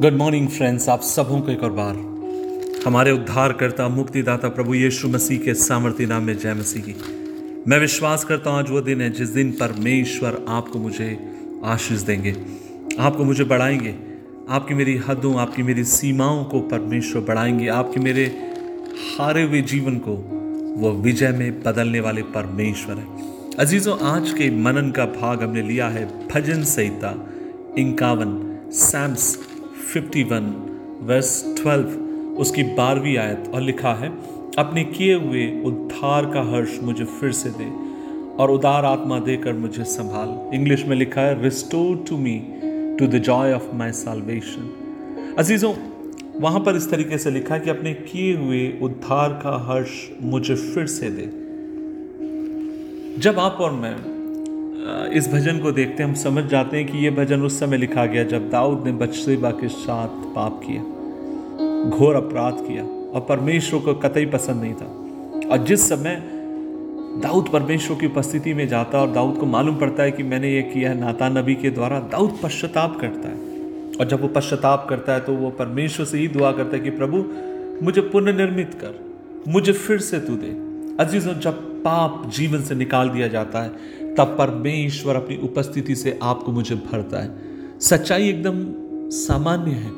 Good 0.00 0.12
morning 0.12 0.48
friends 0.48 0.88
आप 0.88 1.00
सबों 1.00 1.40
को 1.40 1.52
एक 1.52 1.62
और 1.62 1.72
बार। 1.72 1.94
हमारे 2.86 3.10
उद्धारकर्ता, 3.10 3.88
मुक्तिदाता 3.88 4.48
प्रभु 4.48 4.74
यीशु 4.74 5.08
मसीह 5.08 5.38
के 5.38 5.54
सामर्थ्य 5.54 6.06
नाम 6.06 6.22
में 6.22 6.38
जय 6.38 6.54
मसीह 6.54 6.82
की। 6.82 6.94
मैं 7.68 7.78
विश्वास 7.78 8.24
करता 8.24 8.50
हूँ, 8.50 8.58
आज 8.58 8.70
वो 8.70 8.80
दिन 8.80 9.00
है 9.00 9.10
जिस 9.10 9.28
दिन 9.28 9.50
परमेश्वर 9.50 10.44
आपको 10.48 10.78
मुझे 10.78 11.32
आशीष 11.64 12.00
देंगे। 12.00 12.36
आपको 12.98 13.24
मुझे 13.24 13.44
बढ़ाएँगे। 13.44 13.94
आपकी 14.48 14.74
मेरी 14.74 14.96
हदों, 14.96 15.36
आपकी 15.36 15.62
मेरी 15.62 15.84
सीमाओं 15.84 16.44
को 16.44 16.60
परमेश्वर 16.60 17.22
बढ़ाएँगे। 17.22 17.68
आपके 17.68 18.00
मेरे 18.00 18.26
हारे 19.18 19.42
हुए 19.42 19.62
जीवन 19.62 19.96
को 19.96 20.12
वो 20.80 20.92
विजय 20.92 21.28
में 21.28 21.62
बदलने 21.62 22.00
वाले 22.00 22.22
परमेश्वर 22.22 22.96
है। 22.96 23.06
अजीज़ों, 23.58 23.98
आज 24.00 24.32
के 24.32 24.50
मनन 24.50 24.90
का 24.90 25.04
भाग 25.04 25.42
हमने 25.42 25.62
लिया 25.62 25.88
है 25.88 26.28
भजन 26.28 26.62
संहिता 26.62 27.28
इक्यावन, 27.78 28.58
सैम्स 28.72 29.51
51 29.82 30.44
वर्स 31.02 31.30
12 31.56 32.38
उसकी 32.38 32.62
बारहवीं 32.62 33.16
आयत 33.16 33.50
और 33.54 33.60
लिखा 33.60 33.94
है, 33.94 34.08
अपने 34.58 34.84
किए 34.84 35.14
हुए 35.14 35.46
उद्धार 35.64 36.26
का 36.26 36.42
हर्ष 36.50 36.78
मुझे 36.82 37.04
फिर 37.04 37.32
से 37.32 37.50
दे 37.50 37.66
और 38.36 38.50
उदार 38.50 38.84
आत्मा 38.84 39.18
देकर 39.18 39.52
मुझे 39.52 39.84
संभाल। 39.84 40.54
इंग्लिश 40.54 40.84
में 40.86 40.96
लिखा 40.96 41.20
है 41.20 41.42
restore 41.42 41.96
to 42.08 42.16
me 42.18 42.38
to 42.98 43.06
the 43.06 43.22
joy 43.22 43.52
of 43.52 43.74
my 43.74 43.92
salvation 43.92 45.34
अजीज़ों, 45.38 45.74
वहाँ 46.40 46.60
पर 46.60 46.76
इस 46.76 46.90
तरीके 46.90 47.18
से 47.18 47.30
लिखा 47.30 47.54
है 47.54 47.60
कि 47.60 47.70
अपने 47.70 47.94
किए 47.94 48.36
हुए 48.36 48.78
उद्धार 48.82 49.28
का 49.42 49.56
हर्ष 49.66 49.90
मुझे 50.22 50.54
फिर 50.54 50.86
से 50.86 51.10
दे। 51.10 51.30
जब 53.20 53.38
आप 53.38 53.58
और 53.60 53.72
मैं 53.72 53.96
इस 55.12 55.28
भजन 55.28 55.58
को 55.58 55.70
देखते 55.72 56.02
हम 56.02 56.14
समझ 56.14 56.44
जाते 56.44 56.76
हैं 56.76 56.86
कि 56.86 56.98
यह 56.98 57.10
भजन 57.14 57.42
उस 57.42 57.58
समय 57.60 57.76
लिखा 57.76 58.06
गया 58.06 58.22
जब 58.24 58.48
दाऊद 58.50 58.86
ने 58.86 58.92
बचसेबा 58.92 59.50
के 59.50 59.68
साथ 59.68 60.08
पाप 60.34 60.60
किया, 60.64 60.82
घोर 61.90 62.14
अपराध 62.14 62.54
किया 62.58 62.84
और 62.84 63.26
परमेश्वर 63.28 63.80
को 63.80 63.94
कतई 63.94 64.26
पसंद 64.26 64.62
नहीं 64.62 64.74
था। 64.74 65.48
और 65.48 65.64
जिस 65.64 65.88
समय 65.88 66.22
दाऊद 67.22 67.48
परमेश्वर 67.48 67.96
की 68.00 68.06
उपस्थिति 68.06 68.54
में 68.54 68.66
जाता 68.68 69.00
और 69.00 69.12
दाऊद 69.12 69.36
को 69.38 69.46
मालूम 69.46 69.76
पड़ता 69.76 70.02
है 70.02 70.12
कि 70.12 70.22
मैंने 70.22 70.52
ये 70.52 70.62
किया 70.64 70.90
है 70.90 70.98
नाता 71.00 71.28
नबी 71.28 71.54
के 71.54 71.70
द्वारा, 71.70 71.98
दाऊद 72.00 72.38
पश्चाताप 72.42 72.98
करता 73.00 73.28
है। 73.28 73.96
और 74.00 74.06
जब 74.08 74.22
वो 74.22 74.28
पश्चाताप 74.28 74.86
करता 74.90 75.14
है 75.14 75.20
तो 75.20 75.34
वो 75.34 75.50
परमेश्वर 75.50 76.06
से 76.06 76.18
ही 76.18 76.28
दुआ 76.28 76.52
करता 76.52 76.76
है 76.76 76.82
कि 76.82 76.90
प्रभु, 76.90 77.24
मुझे 77.84 78.00
पुनर्निर्मित 78.02 78.74
कर, 78.74 79.00
मुझे 79.48 79.72
फिर 79.72 79.98
से 80.00 80.20
तू 80.20 80.36
दे। 80.36 80.50
अजीजों, 81.00 81.34
जब 81.34 81.70
पाप 81.84 82.30
जीवन 82.34 82.62
से 82.62 82.74
निकाल 82.74 83.08
दिया 83.08 83.28
जाता 83.28 83.62
है 83.62 84.01
तब 84.18 84.34
परमेश्वर 84.38 85.16
अपनी 85.16 85.36
उपस्थिति 85.36 85.94
से 85.94 86.18
आपको 86.22 86.52
मुझे 86.52 86.74
भरता 86.74 87.22
है। 87.22 87.78
सच्चाई 87.80 88.28
एकदम 88.28 88.54
सामान्य 89.10 89.70
है। 89.70 89.90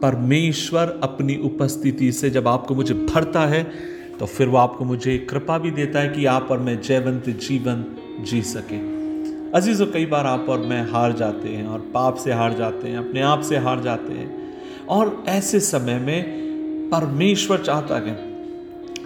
परमेश्वर 0.00 1.00
अपनी 1.02 1.36
उपस्थिति 1.36 2.12
से 2.12 2.30
जब 2.30 2.48
आपको 2.48 2.74
मुझे 2.74 2.94
भरता 2.94 3.46
है 3.46 3.62
तो 4.18 4.26
फिर 4.26 4.48
वो 4.48 4.56
आपको 4.56 4.84
मुझे 4.84 5.16
कृपा 5.18 5.58
भी 5.58 5.70
देता 5.70 6.00
है 6.00 6.08
कि 6.08 6.24
आप 6.26 6.48
और 6.50 6.58
मैं 6.58 6.80
जयवंत 6.80 7.28
जीवन 7.28 7.84
जी 8.20 8.42
सके। 8.42 8.76
अजीज़ों 9.50 9.86
कई 9.86 10.06
बार 10.06 10.26
आप 10.26 10.46
और 10.48 10.58
मैं 10.58 10.82
हार 10.90 11.12
जाते 11.12 11.48
हैं 11.48 11.66
और 11.66 11.80
पाप 11.94 12.16
से 12.16 12.32
हार 12.32 12.54
जाते 12.54 12.88
हैं, 12.88 12.98
अपने 12.98 13.20
आप 13.20 13.42
से 13.42 13.56
हार 13.56 13.82
जाते 13.82 14.12
हैं। 14.12 14.52
और 14.88 15.24
ऐसे 15.28 15.60
समय 15.60 15.98
में 15.98 16.90
परमेश्वर 16.90 17.58
चाहता 17.58 17.98
है 17.98 18.16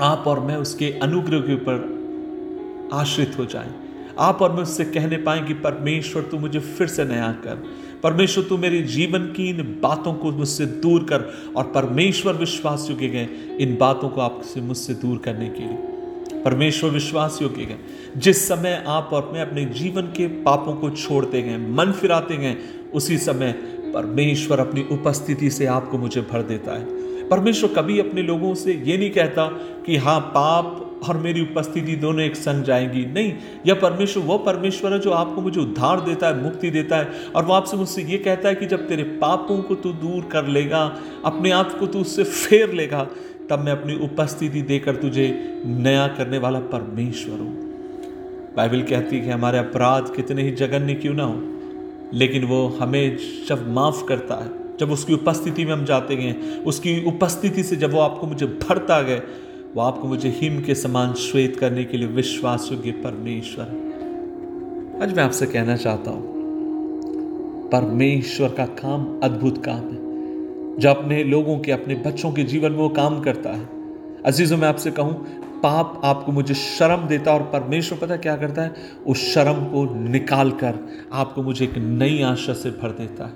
आप 0.01 0.25
और 0.27 0.41
मैं 0.41 0.57
उसके 0.57 0.91
अनुग्रह 1.03 1.41
के 1.41 1.55
ऊपर 1.55 2.91
आश्रित 2.93 3.39
हो 3.39 3.45
जाएँ। 3.45 3.75
आप 4.19 4.43
और 4.43 4.53
मैं 4.53 4.63
उससे 4.63 4.85
कहने 4.85 5.17
पाए 5.17 5.41
कि 5.41 5.55
परमेश्वर, 5.55 6.23
तू 6.23 6.39
मुझे 6.39 6.61
फिर 6.61 6.87
से 6.87 7.05
नया 7.05 7.33
कर। 7.33 7.65
परमेश्वर, 8.03 8.45
तू 8.45 8.57
मेरे 8.57 8.83
जीवन 8.83 9.21
की 9.21 9.49
इन 9.49 9.79
बातों 9.83 10.15
को 10.15 10.33
मुझसे 10.33 10.67
दूर 10.67 11.03
कर 11.03 11.53
और 11.57 11.65
परमेश्वर 11.65 12.33
विश्वास 12.33 12.87
योग्य 12.91 13.09
गए, 13.09 13.29
इन 13.61 13.77
बातों 13.81 14.09
को 14.09 14.21
आपसे 14.21 14.61
मुझसे 14.61 14.95
दूर 14.95 15.19
करने 15.19 15.49
के 15.49 15.61
लिए। 15.61 16.43
परमेश्वर 16.43 16.91
विश्वास 16.91 17.39
योग्य 17.43 17.65
गए, 17.65 17.79
जिस 18.17 18.49
समय 18.49 18.85
आप 18.87 19.11
और 19.13 19.31
मैं 19.33 19.43
अपने 19.43 19.65
जीवन 19.65 20.03
के 20.03 20.27
पापों 20.27 20.75
को 20.75 20.91
छोड़ते 20.91 21.43
गए, 21.43 21.59
मन 21.59 21.93
फिराते 21.93 22.37
गए, 22.37 22.57
उसी 22.95 23.19
समय 23.19 23.53
परमेश्वर 23.95 24.61
अपनी 24.61 24.85
उपस्थिति 24.93 25.51
से 25.51 25.67
आपको 25.67 25.99
मुझे 25.99 26.21
भर 26.21 26.43
देता 26.43 26.73
है। 26.73 26.85
परमेश्वर 27.29 27.75
कभी 27.75 27.99
अपने 27.99 28.23
लोगों 28.23 28.55
से 28.55 28.83
ये 28.87 28.99
नहीं 28.99 29.11
कहता 29.11 29.47
कि 29.87 29.97
हाँ 29.97 30.21
पाप 30.21 30.85
और 31.09 31.17
मेरी 31.17 31.41
उपस्थिति 31.43 31.97
दोनों 31.97 32.23
एक 32.23 32.37
संग 32.37 32.65
जाएँगी। 32.65 33.05
नहीं, 33.07 33.33
यह 33.67 33.75
परमेश्वर, 33.75 34.23
वो 34.23 34.39
परमेश्वर 34.39 34.93
है 34.93 34.99
जो 34.99 35.11
आपको 35.11 35.41
मुझे 35.41 35.61
उद्धार 35.61 36.01
देता 36.01 36.27
है, 36.27 36.43
मुक्ति 36.43 36.71
देता 36.71 36.97
है 36.97 37.09
और 37.37 37.45
वो 37.45 37.53
आपसे 37.53 37.77
मुझसे 37.77 38.03
ये 38.03 38.19
कहता 38.19 38.49
है 38.49 38.55
कि 38.55 38.67
जब 38.67 38.89
तेरे 38.89 39.03
पापों 39.03 39.63
को 39.63 39.75
तू 39.75 39.93
दूर 39.93 40.25
कर 40.25 40.47
लेगा, 40.47 40.85
अपने 41.25 41.51
आप 41.51 41.79
को 41.79 41.87
तू 41.87 42.01
उससे 42.01 42.25
फेर 42.25 42.73
लेगा, 42.73 43.07
तब 43.51 43.59
मैं 43.59 43.73
अपनी 43.73 43.95
उपस्थिति 43.95 44.63
देकर 44.63 44.97
तुझे 44.97 45.29
नया 45.67 46.07
करने 46.09 46.39
वाला 46.39 46.61
परमेश्वर 46.61 47.39
हूँ। 47.39 47.57
बाइबल 48.57 48.83
कहती 48.83 49.17
है 49.17 49.23
कि 49.23 49.31
हमारे 49.31 49.59
अपराध 49.59 50.15
कितने 50.17 50.43
ही 50.43 50.51
जगन्य 50.51 50.95
क्यों 50.95 51.15
ना 51.15 51.25
हो, 51.25 51.43
लेकिन 52.15 52.45
वो 52.45 52.67
हमें 52.81 53.19
जब 53.49 53.69
माफ़ 53.71 54.05
करता 54.05 54.35
है, 54.35 54.51
जब 54.81 54.91
उसकी 54.91 55.15
उपस्थिति 55.15 55.65
में 55.65 55.73
हम 55.73 55.85
जाते 55.85 56.17
गए 56.17 56.33
उसकी 56.67 57.05
उपस्थिति 57.07 57.63
से 57.63 57.77
जब 57.77 57.93
वो 57.93 58.01
आपको 58.01 58.27
मुझे 58.27 58.47
भरता 58.47 59.01
गए 59.03 59.23
वो 59.79 59.83
आपको 59.83 60.09
मुझे 60.09 60.29
हिम 60.29 60.63
के 60.63 60.75
समान 60.75 61.13
श्वेत 61.15 61.57
करने 61.57 61.85
के 61.85 61.97
लिए 61.97 62.09
विश्वास 62.09 62.69
योग्य 62.73 62.91
परमेश्वर 62.93 63.67
आज 65.03 65.17
मैं 65.17 65.25
आपसे 65.25 65.47
कहना 65.47 65.77
चाहता 65.77 66.11
हूँ, 66.11 66.23
परमेश्वर 67.69 68.49
का 68.49 68.67
काम 68.67 69.21
अद्भुत 69.23 69.65
काम 69.65 69.77
है। 69.77 70.79
जो 70.79 70.91
अपने 70.91 71.25
लोगों 71.25 71.59
के, 71.59 71.73
अपने 71.73 71.95
बच्चों 71.95 72.33
के 72.33 72.45
जीवन 72.45 72.73
में 72.73 72.79
वो 72.79 72.89
काम 72.89 73.21
करता 73.21 73.51
है। 73.51 73.69
अजीजों, 74.27 74.57
मैं 74.57 74.69
आपसे 74.69 74.91
कहूँ, 74.91 75.15
पाप 75.63 76.01
आपको 76.05 76.33
मुझे 76.33 76.55
शर्म 76.55 77.07
देता 77.09 77.35
और 77.35 77.43
परमेश्वर 77.43 77.99
पता 77.99 78.17
क्या 78.17 78.37
करता 78.37 78.63
है? 78.63 78.75
उस 79.07 79.35
शर्म 79.35 79.65
को 79.65 79.85
निकाल 80.09 80.51
कर 80.51 80.79
आपको 81.13 81.43
मुझे 81.43 81.65
एक 81.65 81.79
नई 81.79 82.23
आशा 82.23 82.53
से 82.53 82.71
भर 82.71 82.91
देता 82.91 83.25
है। 83.25 83.33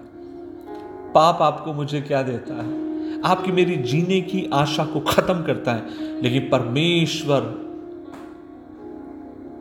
पाप 1.13 1.39
आपको 1.43 1.73
मुझे 1.73 2.01
क्या 2.01 2.23
देता 2.23 2.63
है? 2.63 2.92
आपकी 3.25 3.53
मेरी 3.53 3.77
जीने 3.77 4.21
की 4.21 4.51
आशा 4.55 4.85
को 4.85 5.01
खत्म 5.01 5.43
करता 5.43 5.73
है। 5.73 5.83
लेकिन 6.23 6.49
परमेश्वर 6.49 7.41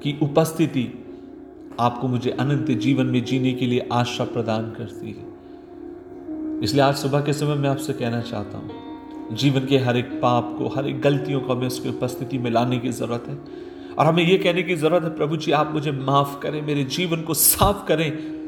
की 0.03 0.19
उपस्थिति 0.21 1.05
आपको 1.79 2.07
मुझे 2.07 2.29
अनंत 2.29 2.71
जीवन 2.71 3.05
में 3.05 3.25
जीने 3.25 3.53
के 3.53 3.65
लिए 3.65 3.89
आशा 3.93 4.23
प्रदान 4.23 4.71
करती 4.71 5.07
है। 5.07 5.31
इसलिए 6.63 6.81
आज 6.81 6.95
सुबह 6.95 7.21
के 7.21 7.33
समय 7.33 7.55
मैं 7.55 7.69
आपसे 7.69 7.93
कहना 7.93 8.21
चाहता 8.21 8.57
हूँ, 8.57 8.71
जीवन 9.33 9.65
के 9.65 9.77
हर 9.77 9.97
एक 9.97 10.05
पाप 10.05 10.55
को, 10.57 10.67
हर 10.67 10.87
एक 10.87 11.01
गलतियों 11.01 11.41
को 11.41 11.53
हमें 11.53 11.67
उसकी 11.67 11.89
उपस्थिति 11.89 12.37
में 12.37 12.51
लाने 12.51 12.77
की 12.77 12.89
ज़रूरत 12.89 13.23
है। 13.27 13.37
और 13.95 14.05
हमें 14.05 14.23
यह 14.23 14.37
कहने 14.43 14.63
की 14.63 14.75
ज़रूरत 14.75 15.03
है, 15.03 15.09
प्रभु 15.09 15.37
जी, 15.37 15.51
आप 15.51 15.73
मुझे 15.73 15.91
माफ़ 15.91 16.39
करें, 16.39 16.61
मेरे 16.61 16.83
जीवन 16.83 17.21
को 17.21 17.33
साफ़ 17.33 17.87
करें। 17.87 18.40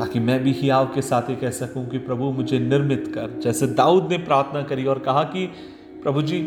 ताकि 0.00 0.20
मैं 0.20 0.42
भी 0.42 0.52
हियाव 0.52 0.86
के 0.86 1.02
साथ 1.02 1.22
ही 1.22 1.36
कह 1.36 1.50
सकूँ 1.50 1.88
कि 1.88 1.98
प्रभु, 1.98 2.24
मुझे 2.24 2.58
निर्मित 2.58 3.12
कर। 3.14 3.40
जैसे 3.42 3.66
दाऊद 3.66 4.08
ने 4.10 4.18
प्रार्थना 4.18 4.62
करी 4.62 4.84
और 4.84 4.98
कहा 4.98 5.22
कि, 5.22 5.46
प्रभु 6.02 6.22
जी, 6.22 6.40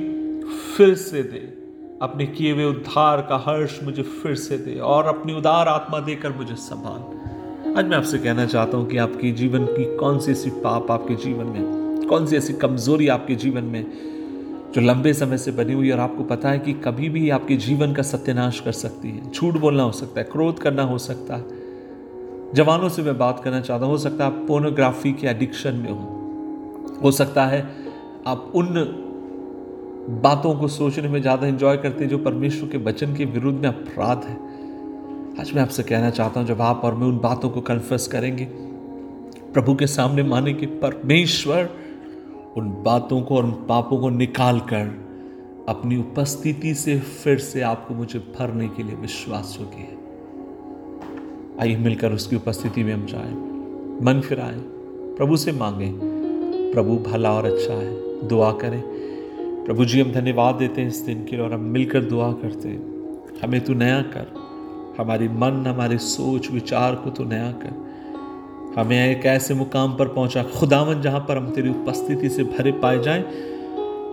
फिर 0.77 0.95
से 0.95 1.23
दे। 1.23 1.63
अपने 2.01 2.25
किए 2.25 2.51
हुए 2.51 2.65
उद्धार 2.65 3.21
का 3.21 3.35
हर्ष 3.35 3.83
मुझे 3.83 4.03
फिर 4.03 4.35
से 4.35 4.57
दे 4.57 4.79
और 4.79 5.05
अपनी 5.05 5.33
उदार 5.33 5.67
आत्मा 5.67 5.99
देकर 5.99 6.31
मुझे 6.31 6.55
संभाल। 6.55 7.77
आज 7.77 7.85
मैं 7.85 7.97
आपसे 7.97 8.17
कहना 8.17 8.45
चाहता 8.45 8.77
हूँ 8.77 8.87
कि 8.87 8.97
आपके 8.97 9.31
जीवन 9.31 9.65
की 9.65 9.95
कौन 9.97 10.19
सी 10.19 10.31
ऐसी 10.31 10.49
पाप 10.49 10.91
आपके 10.91 11.15
जीवन 11.15 11.45
में, 11.45 12.07
कौन 12.07 12.25
सी 12.25 12.35
ऐसी 12.35 12.53
कमज़ोरी 12.53 13.07
आपके 13.07 13.35
जीवन 13.35 13.63
में 13.63 13.85
जो 14.75 14.81
लंबे 14.81 15.13
समय 15.13 15.37
से 15.37 15.51
बनी 15.51 15.73
हुई 15.73 15.91
और 15.91 15.99
आपको 15.99 16.23
पता 16.23 16.49
है 16.49 16.59
कि 16.59 16.73
कभी 16.73 17.09
भी 17.09 17.29
आपके 17.29 17.57
जीवन 17.57 17.93
का 17.93 18.03
सत्यानाश 18.03 18.59
कर 18.59 18.71
सकती 18.71 19.09
है। 19.09 19.31
झूठ 19.31 19.53
बोलना 19.53 19.83
हो 19.83 19.91
सकता 19.91 20.19
है, 20.19 20.27
क्रोध 20.31 20.59
करना 20.59 20.83
हो 20.83 20.97
सकता 20.97 21.35
है। 21.35 21.62
जवानों 22.53 22.89
से 22.89 23.03
मैं 23.03 23.17
बात 23.17 23.39
करना 23.43 23.61
चाहता 23.61 23.85
हूँ। 23.85 23.93
हो 23.93 23.97
सकता 23.97 24.23
है 24.25 24.31
आप 24.31 24.45
पोर्नोग्राफी 24.47 25.11
के 25.13 25.27
एडिक्शन 25.27 25.75
में 25.75 25.89
हो। 25.89 26.99
हो 27.03 27.11
सकता 27.11 27.45
है 27.45 27.61
आप 28.27 28.51
उन 28.55 28.67
बातों 30.23 30.53
को 30.55 30.67
सोचने 30.67 31.07
में 31.07 31.21
ज़्यादा 31.21 31.47
इंजॉय 31.47 31.77
करते 31.77 32.03
हैं 32.03 32.09
जो 32.09 32.17
परमेश्वर 32.17 32.69
के 32.69 32.77
वचन 32.79 33.15
के 33.15 33.25
विरुद्ध 33.25 33.57
में 33.59 33.69
अपराध 33.69 34.23
है। 34.23 34.35
आज 35.41 35.51
मैं 35.55 35.61
आपसे 35.61 35.83
कहना 35.83 36.09
चाहता 36.09 36.39
हूँ, 36.39 36.47
जब 36.47 36.61
आप 36.61 36.81
और 36.85 36.95
मैं 36.95 37.07
उन 37.07 37.17
बातों 37.19 37.49
को 37.49 37.61
कन्फेस 37.61 38.07
करेंगे, 38.07 38.45
प्रभु 39.53 39.75
के 39.75 39.87
सामने 39.87 40.23
माने 40.23 40.53
कि 40.53 40.65
परमेश्वर 40.65 41.69
उन 42.57 42.69
बातों 42.85 43.21
को 43.21 43.37
और 43.37 43.43
उन 43.43 43.51
पापों 43.69 43.99
को 43.99 44.09
निकाल 44.09 44.59
कर 44.71 44.85
अपनी 45.69 45.97
उपस्थिति 45.97 46.73
से 46.75 46.99
फिर 46.99 47.39
से 47.39 47.61
आपको 47.61 47.93
मुझे 47.93 48.19
भरने 48.39 48.67
के 48.67 48.83
लिए 48.83 48.95
विश्वास 48.95 49.57
योग्य 49.59 49.77
है 49.77 50.01
आइए 51.61 51.75
मिलकर 51.75 52.11
उसकी 52.11 52.35
उपस्थिति 52.35 52.83
में 52.83 52.93
हम 52.93 53.05
जाएँ। 53.05 53.33
मन 54.03 54.21
फिराएँ 54.21 54.59
प्रभु 55.17 55.37
से 55.37 55.51
मांगे। 55.51 55.93
प्रभु 56.73 56.95
भला 56.95 57.33
और 57.33 57.45
अच्छा 57.45 57.73
है। 57.73 58.27
दुआ 58.27 58.51
करें। 58.51 58.83
प्रभु 59.65 59.85
जी, 59.85 60.01
हम 60.01 60.11
धन्यवाद 60.11 60.55
देते 60.55 60.81
हैं 60.81 60.87
इस 60.87 60.97
दिन 60.97 61.25
के 61.25 61.35
लिए 61.35 61.45
और 61.45 61.53
हम 61.53 61.59
मिलकर 61.59 62.03
दुआ 62.03 62.31
करते 62.31 62.69
हैं। 62.69 62.79
हमें 63.43 63.61
तू 63.61 63.73
नया 63.73 64.01
कर। 64.01 64.33
हमारी 64.99 65.27
मन, 65.27 65.65
हमारे 65.67 65.97
सोच, 65.97 66.51
विचार 66.51 66.95
को 66.95 67.09
तो 67.09 67.23
नया 67.23 67.51
कर। 67.51 67.93
हमें 68.79 69.17
एक 69.17 69.25
ऐसे 69.25 69.53
मुकाम 69.53 69.91
पर 69.93 70.07
पहुँचा, 70.07 70.43
खुदावन, 70.43 71.01
जहाँ 71.01 71.19
पर 71.19 71.37
हम 71.37 71.49
तेरी 71.49 71.69
उपस्थिति 71.69 72.29
से 72.29 72.43
भरे 72.43 72.71
पाए 72.71 73.03
जाएँ 73.03 73.21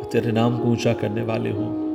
तेरे 0.05 0.33
नाम 0.33 0.59
को 0.59 0.65
ऊँचा 0.65 0.93
करने 0.93 1.23
वाले 1.23 1.51
हों। 1.51 1.91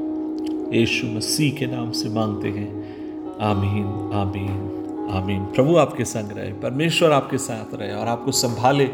यीशु 0.73 1.07
मसीह 1.07 1.53
के 1.53 1.65
नाम 1.65 1.91
से 1.91 2.09
मांगते 2.09 2.47
हैं। 2.47 2.95
आमीन 3.41 4.09
आमीन। 4.13 4.84
आमीन। 5.11 5.45
प्रभु 5.45 5.75
आपके 5.77 6.05
संग 6.05 6.31
रहे, 6.31 6.51
परमेश्वर 6.53 7.11
आपके 7.11 7.37
साथ 7.37 7.75
रहे 7.75 7.93
और 7.93 8.07
आपको 8.07 8.31
संभाले 8.31 8.87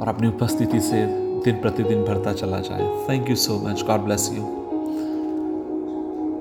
और 0.00 0.08
अपनी 0.08 0.28
उपस्थिति 0.28 0.80
से 0.80 1.04
दिन 1.44 1.60
प्रतिदिन 1.60 2.04
भरता 2.04 2.32
चला 2.32 2.60
जाए। 2.60 3.06
Thank 3.08 3.30
you 3.30 3.36
so 3.36 3.58
much 3.68 3.82
God 3.82 4.00
bless 4.00 4.30
you 4.32 4.59